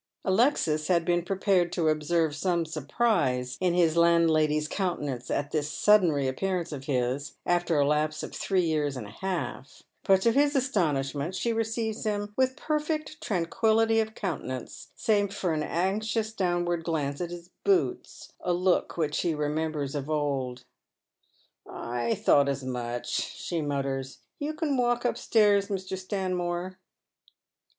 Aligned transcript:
Alexis 0.25 0.87
had 0.87 1.05
been 1.05 1.21
prepared 1.23 1.71
to 1.71 1.87
observe 1.87 2.35
some 2.35 2.65
surprise 2.65 3.55
in 3.61 3.75
his 3.75 3.95
landlady's 3.95 4.67
countenance 4.67 5.29
at 5.29 5.51
this 5.51 5.69
sudden 5.71 6.11
reappearance 6.11 6.71
of 6.71 6.85
his, 6.85 7.35
after 7.45 7.77
a 7.77 7.85
lapse 7.85 8.23
of 8.23 8.33
three 8.33 8.63
years 8.63 8.97
and 8.97 9.05
a 9.05 9.11
half, 9.11 9.83
but 10.01 10.19
to 10.19 10.31
his 10.31 10.55
astonishment 10.55 11.35
she 11.35 11.53
receives 11.53 12.03
him 12.03 12.33
with 12.35 12.55
perfect 12.57 13.21
tranquillity 13.21 13.99
of 13.99 14.15
countenance, 14.15 14.87
save 14.95 15.31
for 15.31 15.53
an 15.53 15.61
anxious 15.61 16.33
downward 16.33 16.83
glance 16.83 17.21
at 17.21 17.29
his 17.29 17.51
boots, 17.63 18.33
a 18.41 18.51
look 18.53 18.97
which 18.97 19.19
he 19.21 19.35
remembers 19.35 19.93
of 19.93 20.09
old." 20.09 20.63
I 21.69 22.15
thouglit 22.19 22.49
as 22.49 22.63
mu<.a," 22.63 23.03
she 23.05 23.61
mutters." 23.61 24.17
You 24.39 24.55
can 24.55 24.77
walk 24.77 25.05
upstairs, 25.05 25.67
Mr. 25.67 25.95
Stanmore." 25.95 26.79